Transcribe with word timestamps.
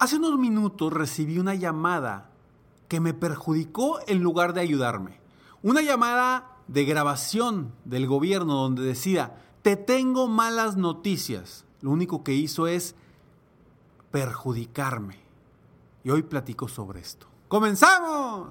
Hace 0.00 0.16
unos 0.16 0.38
minutos 0.38 0.92
recibí 0.92 1.40
una 1.40 1.56
llamada 1.56 2.30
que 2.86 3.00
me 3.00 3.14
perjudicó 3.14 3.98
en 4.06 4.22
lugar 4.22 4.52
de 4.52 4.60
ayudarme. 4.60 5.20
Una 5.60 5.82
llamada 5.82 6.56
de 6.68 6.84
grabación 6.84 7.72
del 7.84 8.06
gobierno 8.06 8.54
donde 8.54 8.82
decía, 8.82 9.42
te 9.62 9.74
tengo 9.74 10.28
malas 10.28 10.76
noticias. 10.76 11.64
Lo 11.80 11.90
único 11.90 12.22
que 12.22 12.32
hizo 12.32 12.68
es 12.68 12.94
perjudicarme. 14.12 15.18
Y 16.04 16.10
hoy 16.10 16.22
platico 16.22 16.68
sobre 16.68 17.00
esto. 17.00 17.26
¡Comenzamos! 17.48 18.50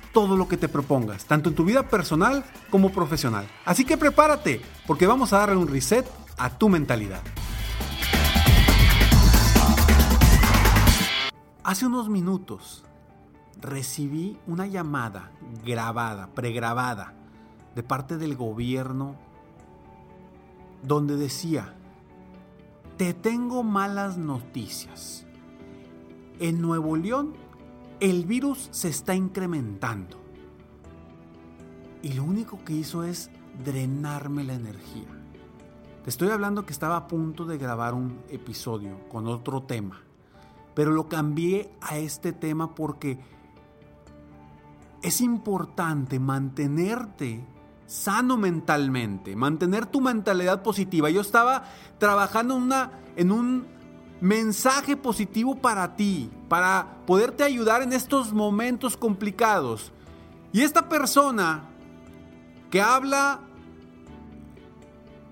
todo 0.13 0.35
lo 0.37 0.47
que 0.47 0.57
te 0.57 0.69
propongas, 0.69 1.25
tanto 1.25 1.49
en 1.49 1.55
tu 1.55 1.63
vida 1.63 1.87
personal 1.87 2.43
como 2.69 2.91
profesional. 2.91 3.47
Así 3.65 3.85
que 3.85 3.97
prepárate, 3.97 4.61
porque 4.87 5.07
vamos 5.07 5.33
a 5.33 5.39
darle 5.39 5.55
un 5.55 5.67
reset 5.67 6.05
a 6.37 6.49
tu 6.49 6.69
mentalidad. 6.69 7.21
Hace 11.63 11.85
unos 11.85 12.09
minutos 12.09 12.83
recibí 13.61 14.37
una 14.47 14.65
llamada 14.65 15.31
grabada, 15.63 16.27
pregrabada, 16.33 17.13
de 17.75 17.83
parte 17.83 18.17
del 18.17 18.35
gobierno, 18.35 19.15
donde 20.83 21.15
decía, 21.15 21.75
te 22.97 23.13
tengo 23.13 23.63
malas 23.63 24.17
noticias. 24.17 25.25
En 26.39 26.59
Nuevo 26.61 26.97
León 26.97 27.35
el 28.01 28.25
virus 28.25 28.67
se 28.71 28.89
está 28.89 29.13
incrementando. 29.13 30.17
Y 32.01 32.13
lo 32.13 32.23
único 32.23 32.63
que 32.65 32.73
hizo 32.73 33.03
es 33.03 33.29
drenarme 33.63 34.43
la 34.43 34.55
energía. 34.55 35.07
Te 36.03 36.09
estoy 36.09 36.29
hablando 36.29 36.65
que 36.65 36.73
estaba 36.73 36.97
a 36.97 37.07
punto 37.07 37.45
de 37.45 37.59
grabar 37.59 37.93
un 37.93 38.23
episodio 38.29 39.07
con 39.07 39.27
otro 39.27 39.63
tema. 39.63 40.01
Pero 40.73 40.91
lo 40.91 41.07
cambié 41.07 41.71
a 41.79 41.99
este 41.99 42.33
tema 42.33 42.73
porque 42.73 43.19
es 45.03 45.21
importante 45.21 46.19
mantenerte 46.19 47.45
sano 47.85 48.35
mentalmente, 48.35 49.35
mantener 49.35 49.85
tu 49.85 50.01
mentalidad 50.01 50.63
positiva. 50.63 51.11
Yo 51.11 51.21
estaba 51.21 51.65
trabajando 51.99 52.55
una, 52.55 52.93
en 53.15 53.31
un 53.31 53.67
mensaje 54.21 54.95
positivo 54.95 55.55
para 55.55 55.95
ti, 55.95 56.29
para 56.47 56.97
poderte 57.07 57.43
ayudar 57.43 57.81
en 57.81 57.91
estos 57.91 58.31
momentos 58.31 58.95
complicados. 58.95 59.91
Y 60.53 60.61
esta 60.61 60.87
persona 60.87 61.63
que 62.69 62.81
habla 62.81 63.39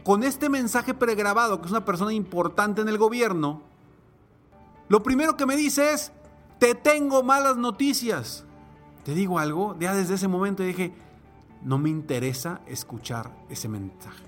con 0.03 0.23
este 0.23 0.49
mensaje 0.49 0.93
pregrabado, 0.95 1.61
que 1.61 1.67
es 1.67 1.71
una 1.71 1.85
persona 1.85 2.13
importante 2.13 2.81
en 2.81 2.89
el 2.89 2.97
gobierno, 2.97 3.61
lo 4.87 5.03
primero 5.03 5.37
que 5.37 5.45
me 5.45 5.55
dice 5.55 5.93
es, 5.93 6.11
te 6.57 6.73
tengo 6.73 7.21
malas 7.21 7.57
noticias. 7.57 8.43
Te 9.03 9.13
digo 9.13 9.37
algo, 9.37 9.77
ya 9.79 9.93
desde 9.93 10.15
ese 10.15 10.27
momento 10.27 10.63
dije, 10.63 10.93
no 11.61 11.77
me 11.77 11.89
interesa 11.89 12.61
escuchar 12.65 13.31
ese 13.49 13.69
mensaje. 13.69 14.23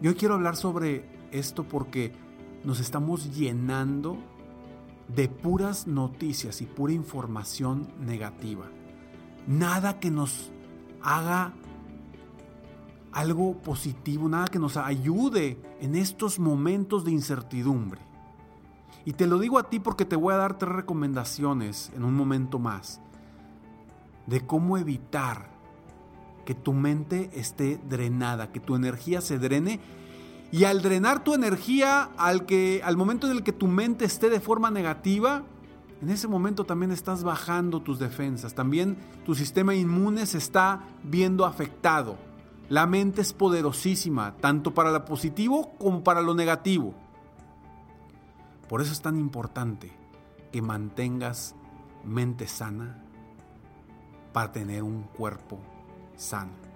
Yo 0.00 0.14
quiero 0.14 0.34
hablar 0.34 0.56
sobre 0.56 1.17
esto 1.32 1.64
porque 1.64 2.12
nos 2.64 2.80
estamos 2.80 3.36
llenando 3.36 4.18
de 5.14 5.28
puras 5.28 5.86
noticias 5.86 6.60
y 6.60 6.66
pura 6.66 6.92
información 6.92 7.88
negativa. 8.00 8.66
Nada 9.46 9.98
que 10.00 10.10
nos 10.10 10.50
haga 11.02 11.54
algo 13.12 13.54
positivo, 13.62 14.28
nada 14.28 14.46
que 14.46 14.58
nos 14.58 14.76
ayude 14.76 15.60
en 15.80 15.94
estos 15.94 16.38
momentos 16.38 17.04
de 17.04 17.12
incertidumbre. 17.12 18.00
Y 19.04 19.14
te 19.14 19.26
lo 19.26 19.38
digo 19.38 19.58
a 19.58 19.70
ti 19.70 19.80
porque 19.80 20.04
te 20.04 20.16
voy 20.16 20.34
a 20.34 20.38
dar 20.38 20.58
tres 20.58 20.72
recomendaciones 20.72 21.90
en 21.96 22.04
un 22.04 22.14
momento 22.14 22.58
más 22.58 23.00
de 24.26 24.46
cómo 24.46 24.76
evitar 24.76 25.48
que 26.44 26.54
tu 26.54 26.74
mente 26.74 27.30
esté 27.34 27.80
drenada, 27.88 28.52
que 28.52 28.60
tu 28.60 28.76
energía 28.76 29.22
se 29.22 29.38
drene 29.38 29.80
y 30.50 30.64
al 30.64 30.80
drenar 30.80 31.24
tu 31.24 31.34
energía, 31.34 32.10
al, 32.16 32.46
que, 32.46 32.80
al 32.84 32.96
momento 32.96 33.26
en 33.26 33.36
el 33.36 33.42
que 33.42 33.52
tu 33.52 33.66
mente 33.66 34.04
esté 34.04 34.30
de 34.30 34.40
forma 34.40 34.70
negativa, 34.70 35.42
en 36.00 36.10
ese 36.10 36.28
momento 36.28 36.64
también 36.64 36.90
estás 36.90 37.22
bajando 37.22 37.80
tus 37.80 37.98
defensas, 37.98 38.54
también 38.54 38.96
tu 39.26 39.34
sistema 39.34 39.74
inmune 39.74 40.24
se 40.26 40.38
está 40.38 40.84
viendo 41.02 41.44
afectado. 41.44 42.16
La 42.68 42.86
mente 42.86 43.20
es 43.20 43.32
poderosísima, 43.32 44.36
tanto 44.36 44.72
para 44.72 44.90
lo 44.90 45.04
positivo 45.04 45.74
como 45.78 46.02
para 46.04 46.22
lo 46.22 46.34
negativo. 46.34 46.94
Por 48.68 48.80
eso 48.80 48.92
es 48.92 49.00
tan 49.00 49.18
importante 49.18 49.90
que 50.52 50.62
mantengas 50.62 51.54
mente 52.04 52.46
sana 52.46 53.02
para 54.32 54.52
tener 54.52 54.82
un 54.82 55.02
cuerpo 55.02 55.58
sano. 56.16 56.67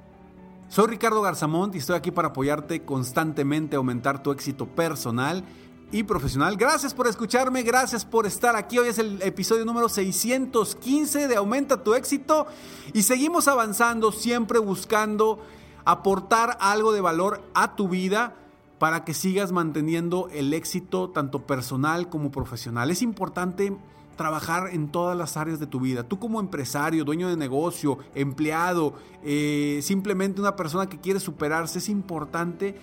Soy 0.73 0.87
Ricardo 0.87 1.21
Garzamont 1.21 1.75
y 1.75 1.79
estoy 1.79 1.97
aquí 1.97 2.11
para 2.11 2.29
apoyarte 2.29 2.83
constantemente 2.83 3.77
a 3.77 3.79
aumentar 3.79 4.23
tu 4.23 4.31
éxito 4.33 4.65
personal 4.65 5.45
y 5.91 6.03
profesional. 6.05 6.57
Gracias 6.57 6.95
por 6.95 7.07
escucharme, 7.07 7.63
gracias 7.63 8.07
por 8.07 8.25
estar 8.25 8.57
aquí. 8.57 8.79
Hoy 8.79 8.89
es 8.89 8.97
el 8.97 9.21
episodio 9.21 9.67
número 9.67 9.91
615 9.91 11.29
de 11.29 11.37
Aumenta 11.37 11.85
tu 11.85 11.93
éxito 11.93 12.47
y 12.95 13.03
seguimos 13.03 13.49
avanzando 13.49 14.13
siempre 14.13 14.59
buscando 14.61 15.41
aportar 15.85 16.57
algo 16.59 16.95
de 16.95 17.03
valor 17.03 17.43
a 17.53 17.77
tu 17.77 17.91
vida 17.91 18.35
para 18.79 19.05
que 19.05 19.13
sigas 19.13 19.53
manteniendo 19.53 20.31
el 20.33 20.55
éxito 20.55 21.11
tanto 21.11 21.47
personal 21.47 22.09
como 22.09 22.33
profesional. 22.33 22.91
Es 22.91 23.03
importante 23.03 23.77
trabajar 24.17 24.71
en 24.73 24.89
todas 24.89 25.17
las 25.17 25.37
áreas 25.37 25.59
de 25.59 25.67
tu 25.67 25.81
vida. 25.81 26.03
Tú 26.03 26.19
como 26.19 26.41
empresario, 26.41 27.05
dueño 27.05 27.29
de 27.29 27.37
negocio, 27.37 27.99
empleado, 28.15 28.95
eh, 29.23 29.81
simplemente 29.83 30.41
una 30.41 30.57
persona 30.57 30.89
que 30.89 30.99
quiere 30.99 31.21
superarse, 31.21 31.79
es 31.79 31.89
importante 31.89 32.77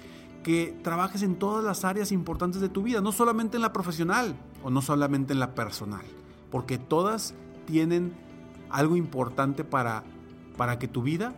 que 0.44 0.78
trabajes 0.84 1.22
en 1.22 1.36
todas 1.36 1.64
las 1.64 1.84
áreas 1.84 2.12
importantes 2.12 2.62
de 2.62 2.70
tu 2.70 2.84
vida, 2.84 3.02
no 3.02 3.12
solamente 3.12 3.58
en 3.58 3.62
la 3.62 3.74
profesional 3.74 4.36
o 4.64 4.70
no 4.70 4.82
solamente 4.82 5.34
en 5.34 5.40
la 5.40 5.54
personal, 5.54 6.06
porque 6.50 6.78
todas 6.78 7.34
tienen 7.66 8.14
algo 8.70 8.96
importante 8.96 9.64
para, 9.64 10.04
para 10.58 10.80
que 10.80 10.88
tu 10.88 11.04
vida 11.04 11.36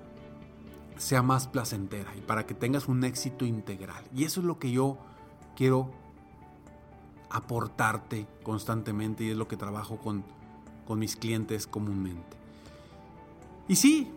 sea 0.98 1.24
más 1.24 1.48
placentera 1.48 2.16
y 2.16 2.22
para 2.22 2.46
que 2.46 2.54
tengas 2.54 2.88
un 2.88 3.04
éxito 3.04 3.46
integral. 3.46 4.04
Y 4.16 4.24
eso 4.26 4.40
es 4.40 4.46
lo 4.46 4.60
que 4.60 4.72
yo 4.72 4.98
quiero 5.56 5.90
aportarte 7.32 8.28
constantemente 8.44 9.24
y 9.24 9.30
es 9.30 9.38
lo 9.38 9.48
que 9.48 9.58
trabajo 9.58 9.98
con, 9.98 10.24
con 10.86 11.00
mis 11.00 11.16
clientes 11.16 11.66
comúnmente. 11.66 12.38
Y 13.68 13.76
sí, 13.76 14.12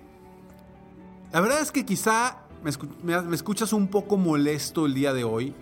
la 1.33 1.41
verdad 1.41 1.61
es 1.61 1.71
que 1.71 1.85
quizá 1.85 2.45
me, 2.63 3.21
me, 3.23 3.35
escuchas 3.35 3.73
un 3.73 3.89
poco 3.89 4.17
molesto 4.17 4.87
el 4.87 4.95
día 4.95 5.13
de 5.13 5.25
hoy. 5.25 5.55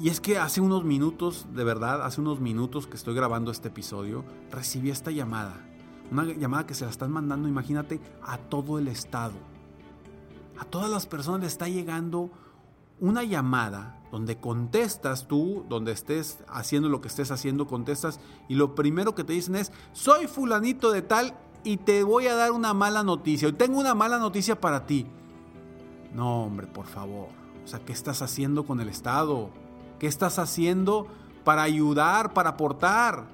Y 0.00 0.08
es 0.08 0.20
que 0.20 0.38
hace 0.38 0.60
unos 0.60 0.84
minutos, 0.84 1.46
de 1.54 1.62
verdad, 1.62 2.04
hace 2.04 2.20
unos 2.20 2.40
minutos 2.40 2.86
que 2.86 2.96
estoy 2.96 3.14
grabando 3.14 3.52
este 3.52 3.68
episodio, 3.68 4.24
recibí 4.50 4.90
esta 4.90 5.12
llamada. 5.12 5.64
Una 6.10 6.24
llamada 6.24 6.66
que 6.66 6.74
se 6.74 6.84
la 6.84 6.90
están 6.90 7.12
mandando, 7.12 7.48
imagínate, 7.48 8.00
a 8.22 8.38
todo 8.38 8.78
el 8.78 8.88
estado. 8.88 9.34
A 10.58 10.64
todas 10.64 10.90
las 10.90 11.06
personas 11.06 11.40
le 11.40 11.46
está 11.46 11.68
llegando 11.68 12.30
una 13.04 13.22
llamada 13.22 13.98
donde 14.10 14.38
contestas 14.38 15.28
tú, 15.28 15.66
donde 15.68 15.92
estés 15.92 16.38
haciendo 16.48 16.88
lo 16.88 17.02
que 17.02 17.08
estés 17.08 17.30
haciendo, 17.30 17.66
contestas 17.66 18.18
y 18.48 18.54
lo 18.54 18.74
primero 18.74 19.14
que 19.14 19.24
te 19.24 19.34
dicen 19.34 19.56
es, 19.56 19.72
soy 19.92 20.26
fulanito 20.26 20.90
de 20.90 21.02
tal 21.02 21.34
y 21.64 21.76
te 21.76 22.02
voy 22.02 22.28
a 22.28 22.34
dar 22.34 22.52
una 22.52 22.72
mala 22.72 23.02
noticia. 23.02 23.48
Hoy 23.48 23.54
tengo 23.54 23.78
una 23.78 23.94
mala 23.94 24.18
noticia 24.18 24.58
para 24.58 24.86
ti. 24.86 25.06
No, 26.14 26.44
hombre, 26.44 26.66
por 26.66 26.86
favor. 26.86 27.28
O 27.62 27.68
sea, 27.68 27.80
¿qué 27.80 27.92
estás 27.92 28.22
haciendo 28.22 28.64
con 28.64 28.80
el 28.80 28.88
Estado? 28.88 29.50
¿Qué 29.98 30.06
estás 30.06 30.38
haciendo 30.38 31.06
para 31.44 31.62
ayudar, 31.62 32.32
para 32.32 32.50
aportar? 32.50 33.24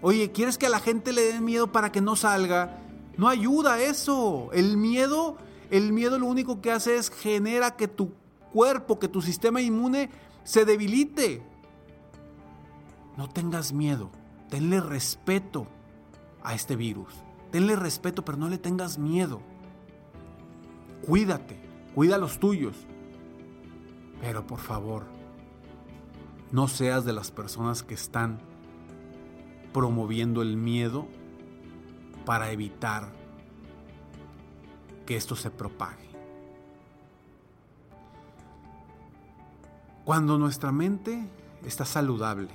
Oye, 0.00 0.32
¿quieres 0.32 0.56
que 0.56 0.66
a 0.66 0.70
la 0.70 0.80
gente 0.80 1.12
le 1.12 1.32
dé 1.32 1.40
miedo 1.40 1.72
para 1.72 1.92
que 1.92 2.00
no 2.00 2.16
salga? 2.16 2.78
No 3.18 3.28
ayuda 3.28 3.80
eso. 3.80 4.48
El 4.52 4.78
miedo, 4.78 5.36
el 5.70 5.92
miedo 5.92 6.18
lo 6.18 6.26
único 6.26 6.62
que 6.62 6.70
hace 6.70 6.96
es 6.96 7.10
genera 7.10 7.76
que 7.76 7.88
tu 7.88 8.12
cuerpo, 8.52 8.98
que 8.98 9.08
tu 9.08 9.22
sistema 9.22 9.60
inmune 9.60 10.10
se 10.44 10.64
debilite. 10.64 11.42
No 13.16 13.28
tengas 13.28 13.72
miedo, 13.72 14.10
tenle 14.48 14.80
respeto 14.80 15.66
a 16.42 16.54
este 16.54 16.76
virus. 16.76 17.12
Tenle 17.50 17.76
respeto, 17.76 18.24
pero 18.24 18.38
no 18.38 18.48
le 18.48 18.58
tengas 18.58 18.98
miedo. 18.98 19.40
Cuídate, 21.06 21.60
cuida 21.94 22.16
a 22.16 22.18
los 22.18 22.38
tuyos. 22.38 22.76
Pero 24.20 24.46
por 24.46 24.58
favor, 24.58 25.04
no 26.50 26.68
seas 26.68 27.04
de 27.04 27.12
las 27.12 27.30
personas 27.30 27.82
que 27.82 27.94
están 27.94 28.40
promoviendo 29.72 30.42
el 30.42 30.56
miedo 30.56 31.06
para 32.24 32.50
evitar 32.50 33.12
que 35.06 35.16
esto 35.16 35.36
se 35.36 35.50
propague. 35.50 36.07
Cuando 40.08 40.38
nuestra 40.38 40.72
mente 40.72 41.22
está 41.66 41.84
saludable, 41.84 42.48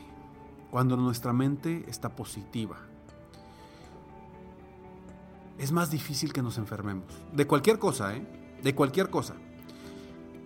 cuando 0.72 0.98
nuestra 0.98 1.34
mente 1.34 1.86
está 1.88 2.16
positiva, 2.16 2.78
es 5.60 5.72
más 5.72 5.92
difícil 5.92 6.34
que 6.34 6.42
nos 6.42 6.58
enfermemos. 6.58 7.06
De 7.32 7.46
cualquier 7.46 7.78
cosa, 7.78 8.16
¿eh? 8.16 8.26
De 8.64 8.74
cualquier 8.74 9.12
cosa. 9.12 9.36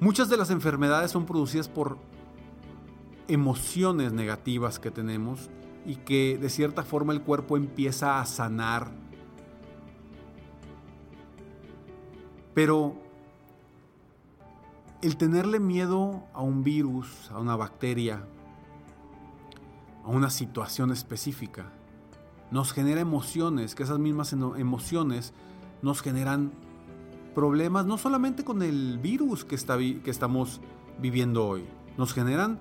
Muchas 0.02 0.28
de 0.28 0.36
las 0.36 0.50
enfermedades 0.50 1.10
son 1.10 1.26
producidas 1.26 1.70
por 1.70 1.98
emociones 3.30 4.12
negativas 4.12 4.78
que 4.78 4.92
tenemos 4.92 5.50
y 5.86 5.96
que 5.96 6.38
de 6.38 6.50
cierta 6.50 6.84
forma 6.84 7.14
el 7.14 7.22
cuerpo 7.22 7.56
empieza 7.56 8.20
a 8.20 8.26
sanar 8.26 8.92
Pero 12.54 12.98
el 15.02 15.18
tenerle 15.18 15.60
miedo 15.60 16.24
a 16.34 16.42
un 16.42 16.64
virus, 16.64 17.30
a 17.32 17.40
una 17.40 17.56
bacteria, 17.56 18.26
a 20.04 20.10
una 20.10 20.30
situación 20.30 20.92
específica, 20.92 21.72
nos 22.50 22.72
genera 22.72 23.02
emociones, 23.02 23.76
que 23.76 23.84
esas 23.84 24.00
mismas 24.00 24.34
emociones 24.34 25.34
nos 25.82 26.02
generan 26.02 26.52
problemas 27.36 27.86
no 27.86 27.98
solamente 27.98 28.44
con 28.44 28.64
el 28.64 28.98
virus 28.98 29.46
que, 29.46 29.56
está, 29.56 29.78
que 29.78 30.10
estamos 30.10 30.62
viviendo 31.00 31.46
hoy, 31.46 31.66
nos 31.98 32.14
generan 32.14 32.60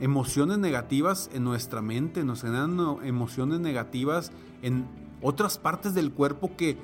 emociones 0.00 0.58
negativas 0.58 1.30
en 1.32 1.44
nuestra 1.44 1.80
mente, 1.80 2.24
nos 2.24 2.42
generan 2.42 2.78
emociones 3.04 3.60
negativas 3.60 4.32
en 4.60 4.86
otras 5.22 5.56
partes 5.56 5.94
del 5.94 6.12
cuerpo 6.12 6.54
que 6.56 6.76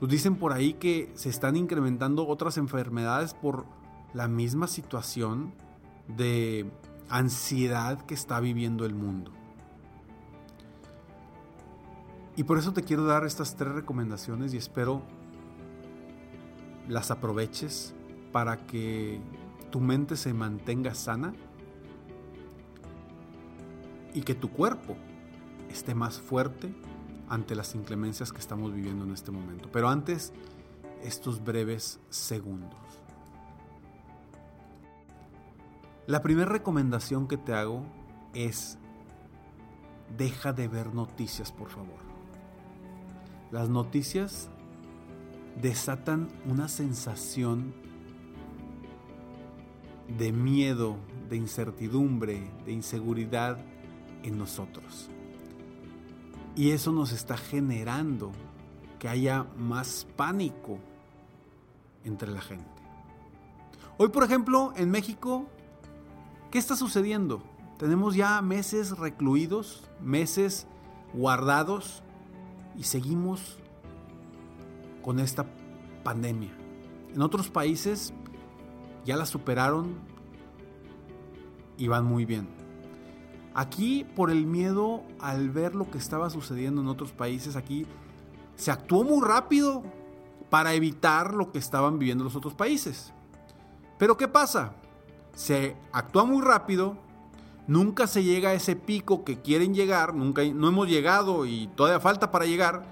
nos 0.00 0.10
dicen 0.10 0.36
por 0.36 0.52
ahí 0.52 0.74
que 0.74 1.12
se 1.14 1.28
están 1.28 1.56
incrementando 1.56 2.26
otras 2.26 2.56
enfermedades 2.56 3.34
por 3.34 3.66
la 4.14 4.28
misma 4.28 4.66
situación 4.66 5.52
de 6.16 6.70
ansiedad 7.08 8.00
que 8.02 8.14
está 8.14 8.40
viviendo 8.40 8.84
el 8.84 8.94
mundo. 8.94 9.32
Y 12.36 12.44
por 12.44 12.58
eso 12.58 12.72
te 12.72 12.82
quiero 12.82 13.04
dar 13.04 13.24
estas 13.24 13.56
tres 13.56 13.72
recomendaciones 13.72 14.54
y 14.54 14.56
espero 14.56 15.02
las 16.88 17.10
aproveches 17.10 17.94
para 18.32 18.66
que 18.66 19.20
tu 19.70 19.80
mente 19.80 20.16
se 20.16 20.32
mantenga 20.32 20.94
sana 20.94 21.34
y 24.14 24.22
que 24.22 24.34
tu 24.34 24.50
cuerpo 24.50 24.96
esté 25.68 25.94
más 25.94 26.20
fuerte 26.20 26.72
ante 27.28 27.54
las 27.54 27.74
inclemencias 27.74 28.32
que 28.32 28.38
estamos 28.38 28.72
viviendo 28.72 29.04
en 29.04 29.12
este 29.12 29.30
momento. 29.30 29.68
Pero 29.72 29.88
antes, 29.88 30.32
estos 31.02 31.44
breves 31.44 32.00
segundos. 32.08 32.78
La 36.08 36.22
primera 36.22 36.50
recomendación 36.50 37.28
que 37.28 37.36
te 37.36 37.52
hago 37.52 37.84
es, 38.32 38.78
deja 40.16 40.54
de 40.54 40.66
ver 40.66 40.94
noticias, 40.94 41.52
por 41.52 41.68
favor. 41.68 42.00
Las 43.50 43.68
noticias 43.68 44.48
desatan 45.60 46.30
una 46.46 46.68
sensación 46.68 47.74
de 50.16 50.32
miedo, 50.32 50.96
de 51.28 51.36
incertidumbre, 51.36 52.50
de 52.64 52.72
inseguridad 52.72 53.58
en 54.22 54.38
nosotros. 54.38 55.10
Y 56.56 56.70
eso 56.70 56.90
nos 56.90 57.12
está 57.12 57.36
generando 57.36 58.32
que 58.98 59.10
haya 59.10 59.44
más 59.58 60.06
pánico 60.16 60.78
entre 62.02 62.30
la 62.30 62.40
gente. 62.40 62.64
Hoy, 63.98 64.08
por 64.08 64.24
ejemplo, 64.24 64.72
en 64.74 64.90
México, 64.90 65.50
¿qué 66.50 66.58
está 66.58 66.76
sucediendo? 66.76 67.42
Tenemos 67.78 68.14
ya 68.14 68.40
meses 68.42 68.98
recluidos, 68.98 69.84
meses 70.02 70.66
guardados 71.12 72.02
y 72.76 72.84
seguimos 72.84 73.58
con 75.02 75.20
esta 75.20 75.46
pandemia. 76.02 76.50
En 77.14 77.22
otros 77.22 77.50
países 77.50 78.12
ya 79.04 79.16
la 79.16 79.26
superaron 79.26 79.96
y 81.76 81.88
van 81.88 82.04
muy 82.04 82.24
bien. 82.24 82.48
Aquí, 83.54 84.06
por 84.14 84.30
el 84.30 84.46
miedo 84.46 85.02
al 85.18 85.50
ver 85.50 85.74
lo 85.74 85.90
que 85.90 85.98
estaba 85.98 86.30
sucediendo 86.30 86.80
en 86.80 86.88
otros 86.88 87.12
países, 87.12 87.56
aquí 87.56 87.86
se 88.56 88.70
actuó 88.70 89.04
muy 89.04 89.26
rápido 89.26 89.82
para 90.50 90.74
evitar 90.74 91.34
lo 91.34 91.50
que 91.50 91.58
estaban 91.58 91.98
viviendo 91.98 92.24
los 92.24 92.36
otros 92.36 92.54
países. 92.54 93.12
Pero 93.98 94.16
¿qué 94.16 94.28
pasa? 94.28 94.74
Se 95.38 95.76
actúa 95.92 96.24
muy 96.24 96.42
rápido, 96.42 96.96
nunca 97.68 98.08
se 98.08 98.24
llega 98.24 98.48
a 98.48 98.54
ese 98.54 98.74
pico 98.74 99.22
que 99.22 99.40
quieren 99.40 99.72
llegar, 99.72 100.14
nunca 100.14 100.42
no 100.44 100.66
hemos 100.66 100.88
llegado 100.88 101.46
y 101.46 101.68
todavía 101.68 102.00
falta 102.00 102.32
para 102.32 102.46
llegar. 102.46 102.82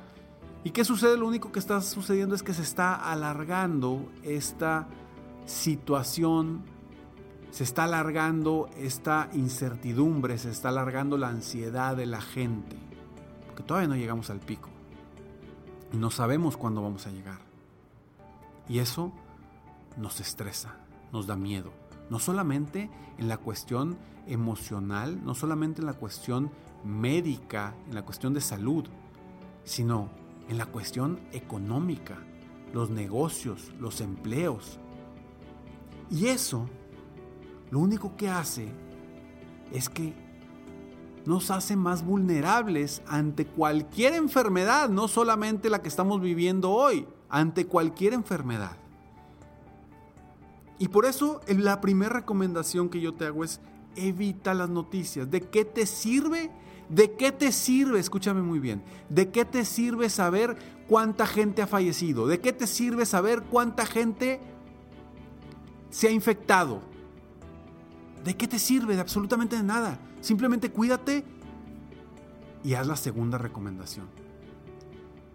¿Y 0.63 0.71
qué 0.71 0.85
sucede? 0.85 1.17
Lo 1.17 1.27
único 1.27 1.51
que 1.51 1.59
está 1.59 1.81
sucediendo 1.81 2.37
es 2.37 2.45
que 2.45 2.55
se 2.55 2.63
está 2.63 2.95
alargando 2.95 4.09
esta 4.23 4.87
situación 5.45 6.63
se 7.57 7.65
está 7.65 7.85
alargando 7.85 8.69
esta 8.77 9.31
incertidumbre, 9.33 10.37
se 10.37 10.51
está 10.51 10.69
alargando 10.69 11.17
la 11.17 11.29
ansiedad 11.29 11.97
de 11.97 12.05
la 12.05 12.21
gente, 12.21 12.77
porque 13.47 13.63
todavía 13.63 13.89
no 13.89 13.97
llegamos 13.97 14.29
al 14.29 14.41
pico 14.41 14.69
y 15.91 15.97
no 15.97 16.11
sabemos 16.11 16.59
cuándo 16.59 16.83
vamos 16.83 17.07
a 17.07 17.11
llegar. 17.11 17.39
Y 18.69 18.81
eso 18.81 19.11
nos 19.97 20.21
estresa, 20.21 20.77
nos 21.15 21.27
da 21.27 21.35
miedo, 21.35 21.73
no 22.11 22.19
solamente 22.19 22.91
en 23.19 23.29
la 23.29 23.39
cuestión 23.39 23.97
emocional, 24.27 25.25
no 25.25 25.35
solamente 25.35 25.81
en 25.81 25.87
la 25.87 25.95
cuestión 25.95 26.51
médica, 26.85 27.75
en 27.89 27.95
la 27.95 28.05
cuestión 28.05 28.35
de 28.35 28.41
salud, 28.41 28.85
sino 29.65 30.09
en 30.49 30.59
la 30.59 30.67
cuestión 30.67 31.21
económica, 31.33 32.19
los 32.73 32.91
negocios, 32.91 33.73
los 33.79 34.01
empleos. 34.01 34.79
Y 36.11 36.27
eso 36.27 36.69
lo 37.71 37.81
único 37.81 38.17
que 38.17 38.29
hace 38.29 38.69
es 39.73 39.89
que 39.89 40.15
nos 41.25 41.51
hace 41.51 41.75
más 41.75 42.05
vulnerables 42.05 43.03
ante 43.09 43.47
cualquier 43.47 44.15
enfermedad, 44.15 44.89
no 44.89 45.09
solamente 45.09 45.69
la 45.69 45.83
que 45.83 45.89
estamos 45.89 46.21
viviendo 46.21 46.71
hoy, 46.71 47.07
ante 47.29 47.67
cualquier 47.67 48.13
enfermedad. 48.13 48.77
Y 50.79 50.89
por 50.89 51.07
eso 51.07 51.41
la 51.49 51.81
primera 51.81 52.13
recomendación 52.13 52.89
que 52.89 53.01
yo 53.01 53.15
te 53.15 53.27
hago 53.27 53.45
es 53.45 53.61
evita 53.97 54.55
las 54.55 54.69
noticias. 54.69 55.31
¿De 55.31 55.41
qué 55.41 55.65
te 55.65 55.87
sirve? 55.87 56.51
¿De 56.89 57.13
qué 57.13 57.33
te 57.33 57.51
sirve? 57.51 57.99
Escúchame 57.99 58.43
muy 58.43 58.59
bien. 58.59 58.83
¿De 59.09 59.31
qué 59.31 59.45
te 59.45 59.65
sirve 59.65 60.11
saber 60.11 60.57
cuánta 60.87 61.27
gente 61.27 61.63
ha 61.63 61.67
fallecido? 61.67 62.27
¿De 62.27 62.41
qué 62.41 62.53
te 62.53 62.67
sirve 62.67 63.07
saber 63.07 63.43
cuánta 63.43 63.87
gente 63.87 64.41
se 65.91 66.09
ha 66.09 66.11
infectado? 66.11 66.83
¿De 68.25 68.37
qué 68.37 68.47
te 68.47 68.59
sirve? 68.59 68.95
De 68.95 69.01
absolutamente 69.01 69.57
de 69.57 69.63
nada. 69.63 69.99
Simplemente 70.21 70.71
cuídate 70.71 71.25
y 72.63 72.75
haz 72.75 72.87
la 72.87 72.97
segunda 72.97 73.39
recomendación. 73.39 74.07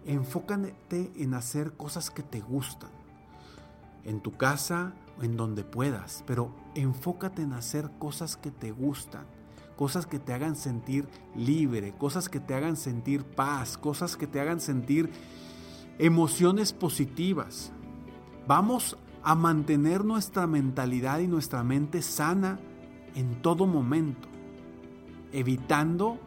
Enfócate 0.06 0.74
en 1.16 1.34
hacer 1.34 1.72
cosas 1.72 2.10
que 2.10 2.22
te 2.22 2.40
gustan. 2.40 2.90
En 4.04 4.20
tu 4.20 4.32
casa 4.36 4.94
en 5.20 5.36
donde 5.36 5.64
puedas, 5.64 6.24
pero 6.26 6.54
enfócate 6.74 7.42
en 7.42 7.52
hacer 7.52 7.90
cosas 7.98 8.36
que 8.36 8.50
te 8.50 8.72
gustan, 8.72 9.26
cosas 9.76 10.06
que 10.06 10.18
te 10.18 10.32
hagan 10.32 10.56
sentir 10.56 11.08
libre, 11.36 11.94
cosas 11.96 12.28
que 12.28 12.40
te 12.40 12.54
hagan 12.54 12.76
sentir 12.76 13.24
paz, 13.24 13.76
cosas 13.76 14.16
que 14.16 14.26
te 14.26 14.40
hagan 14.40 14.60
sentir 14.60 15.10
emociones 15.98 16.72
positivas. 16.72 17.72
Vamos 18.46 18.96
a 19.22 19.34
mantener 19.34 20.04
nuestra 20.04 20.46
mentalidad 20.46 21.20
y 21.20 21.28
nuestra 21.28 21.62
mente 21.62 22.02
sana 22.02 22.58
en 23.14 23.40
todo 23.42 23.66
momento, 23.66 24.28
evitando 25.32 26.18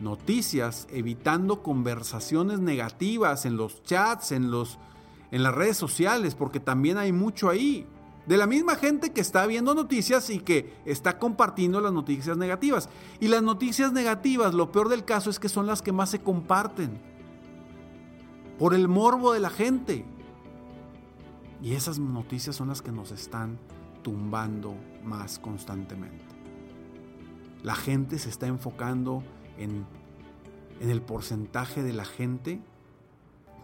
noticias, 0.00 0.86
evitando 0.90 1.62
conversaciones 1.62 2.60
negativas 2.60 3.44
en 3.44 3.56
los 3.56 3.82
chats, 3.82 4.32
en, 4.32 4.50
los, 4.50 4.78
en 5.34 5.42
las 5.42 5.52
redes 5.52 5.76
sociales, 5.76 6.36
porque 6.36 6.60
también 6.60 6.96
hay 6.96 7.10
mucho 7.10 7.50
ahí. 7.50 7.88
De 8.24 8.36
la 8.36 8.46
misma 8.46 8.76
gente 8.76 9.12
que 9.12 9.20
está 9.20 9.44
viendo 9.46 9.74
noticias 9.74 10.30
y 10.30 10.38
que 10.38 10.72
está 10.84 11.18
compartiendo 11.18 11.80
las 11.80 11.92
noticias 11.92 12.36
negativas. 12.36 12.88
Y 13.18 13.26
las 13.26 13.42
noticias 13.42 13.92
negativas, 13.92 14.54
lo 14.54 14.70
peor 14.70 14.88
del 14.88 15.04
caso 15.04 15.30
es 15.30 15.40
que 15.40 15.48
son 15.48 15.66
las 15.66 15.82
que 15.82 15.90
más 15.90 16.10
se 16.10 16.20
comparten. 16.20 17.00
Por 18.60 18.74
el 18.74 18.86
morbo 18.86 19.32
de 19.32 19.40
la 19.40 19.50
gente. 19.50 20.04
Y 21.60 21.72
esas 21.72 21.98
noticias 21.98 22.54
son 22.54 22.68
las 22.68 22.80
que 22.80 22.92
nos 22.92 23.10
están 23.10 23.58
tumbando 24.02 24.76
más 25.02 25.40
constantemente. 25.40 26.24
La 27.64 27.74
gente 27.74 28.20
se 28.20 28.28
está 28.28 28.46
enfocando 28.46 29.24
en, 29.58 29.84
en 30.78 30.90
el 30.90 31.02
porcentaje 31.02 31.82
de 31.82 31.92
la 31.92 32.04
gente 32.04 32.62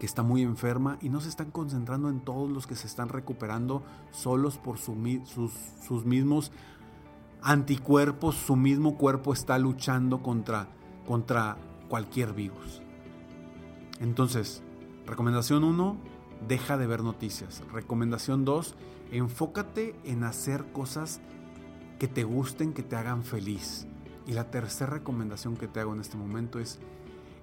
que 0.01 0.07
está 0.07 0.23
muy 0.23 0.43
enferma 0.43 0.97
y 1.03 1.11
no 1.11 1.21
se 1.21 1.29
están 1.29 1.51
concentrando 1.51 2.09
en 2.09 2.21
todos 2.21 2.51
los 2.51 2.67
que 2.67 2.75
se 2.75 2.87
están 2.87 3.11
recuperando 3.11 3.85
solos 4.11 4.57
por 4.57 4.79
sus, 4.79 4.97
sus 5.87 6.07
mismos 6.07 6.53
anticuerpos, 7.43 8.35
su 8.35 8.57
mismo 8.57 8.97
cuerpo 8.97 9.35
está 9.35 9.59
luchando 9.59 10.23
contra, 10.23 10.69
contra 11.07 11.59
cualquier 11.91 12.33
virus. 12.33 12.81
Entonces, 14.01 14.63
recomendación 15.07 15.65
1, 15.65 15.99
deja 16.49 16.79
de 16.79 16.87
ver 16.87 17.03
noticias. 17.03 17.63
Recomendación 17.71 18.47
2, 18.47 18.77
enfócate 19.13 19.95
en 20.05 20.25
hacer 20.25 20.73
cosas 20.73 21.21
que 21.99 22.09
te 22.09 22.25
gusten, 22.25 22.73
que 22.73 22.83
te 22.83 22.97
hagan 22.97 23.23
feliz. 23.23 23.87
Y 24.27 24.33
la 24.33 24.51
tercera 24.51 24.95
recomendación 24.95 25.59
que 25.59 25.69
te 25.69 25.81
hago 25.81 25.93
en 25.93 26.01
este 26.01 26.17
momento 26.17 26.59
es 26.59 26.79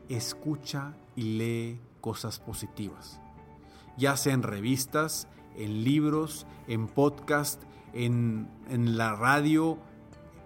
escucha 0.10 0.96
y 1.16 1.38
lee 1.38 1.80
cosas 2.08 2.40
positivas. 2.40 3.20
Ya 3.98 4.16
sea 4.16 4.34
en 4.34 4.42
revistas, 4.42 5.28
en 5.58 5.84
libros, 5.84 6.48
en 6.70 6.88
podcast, 6.88 7.62
en, 7.92 8.48
en 8.70 8.96
la 8.96 9.14
radio, 9.14 9.78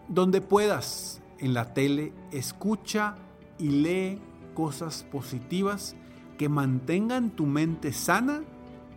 donde 0.07 0.41
puedas, 0.41 1.21
en 1.37 1.53
la 1.53 1.75
tele, 1.75 2.15
escucha 2.31 3.13
y 3.59 3.69
lee 3.69 4.19
cosas 4.55 5.05
positivas 5.11 5.95
que 6.39 6.49
mantengan 6.49 7.29
tu 7.29 7.45
mente 7.45 7.93
sana 7.93 8.41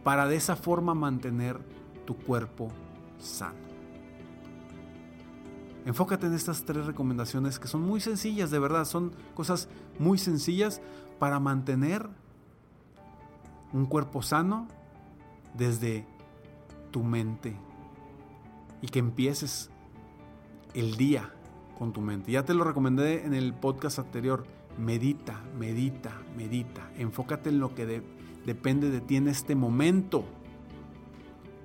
para 0.03 0.27
de 0.27 0.37
esa 0.37 0.57
forma 0.57 0.95
mantener 0.95 1.59
tu 2.07 2.17
cuerpo 2.17 2.71
sano. 3.19 3.59
Enfócate 5.85 6.29
en 6.29 6.33
estas 6.33 6.65
tres 6.65 6.87
recomendaciones 6.87 7.59
que 7.59 7.69
son 7.69 7.83
muy 7.83 8.01
sencillas, 8.01 8.51
de 8.51 8.59
verdad, 8.59 8.87
son 8.87 9.13
cosas 9.35 9.69
muy 9.99 10.17
sencillas 10.17 10.81
para 11.19 11.41
mantener 11.41 12.09
un 13.75 13.87
cuerpo 13.87 14.23
sano 14.23 14.69
desde 15.53 16.07
tu 16.93 17.03
mente 17.03 17.57
y 18.81 18.87
que 18.87 19.01
empieces 19.01 19.69
el 20.75 20.97
día 20.97 21.31
con 21.77 21.93
tu 21.93 22.01
mente. 22.01 22.31
Ya 22.31 22.45
te 22.45 22.55
lo 22.55 22.63
recomendé 22.65 23.27
en 23.27 23.35
el 23.35 23.53
podcast 23.53 23.99
anterior. 23.99 24.47
Medita, 24.79 25.43
medita, 25.59 26.13
medita. 26.37 26.89
Enfócate 26.97 27.51
en 27.51 27.59
lo 27.59 27.75
que 27.75 28.03
depende 28.47 28.91
de 28.91 29.01
ti 29.01 29.17
en 29.17 29.27
este 29.27 29.57
momento 29.57 30.25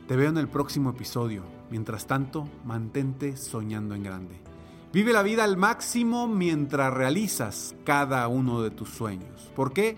Te 0.08 0.16
veo 0.16 0.30
en 0.30 0.38
el 0.38 0.48
próximo 0.48 0.88
episodio. 0.90 1.44
Mientras 1.70 2.06
tanto, 2.06 2.48
mantente 2.64 3.36
soñando 3.36 3.94
en 3.94 4.02
grande. 4.02 4.40
Vive 4.92 5.12
la 5.12 5.22
vida 5.22 5.44
al 5.44 5.56
máximo 5.56 6.26
mientras 6.26 6.92
realizas 6.92 7.76
cada 7.84 8.26
uno 8.26 8.60
de 8.60 8.72
tus 8.72 8.90
sueños. 8.90 9.52
¿Por 9.54 9.72
qué? 9.72 9.96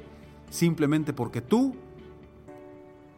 Simplemente 0.50 1.14
porque 1.14 1.40
tú 1.40 1.74